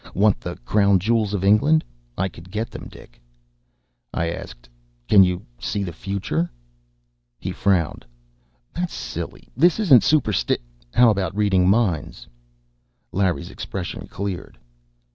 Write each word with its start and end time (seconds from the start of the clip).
Want 0.15 0.41
the 0.41 0.55
Crown 0.65 0.97
Jewels 0.97 1.31
of 1.35 1.43
England? 1.43 1.83
I 2.17 2.27
could 2.27 2.49
get 2.49 2.71
them, 2.71 2.87
Dick!" 2.89 3.21
I 4.11 4.29
asked, 4.31 4.67
"Can 5.07 5.23
you 5.23 5.45
see 5.59 5.83
the 5.83 5.93
future?" 5.93 6.49
He 7.37 7.51
frowned. 7.51 8.03
"That's 8.73 8.95
silly. 8.95 9.47
This 9.55 9.79
isn't 9.79 10.01
supersti" 10.01 10.57
"How 10.95 11.11
about 11.11 11.37
reading 11.37 11.69
minds?" 11.69 12.27
Larry's 13.11 13.51
expression 13.51 14.07
cleared. 14.07 14.57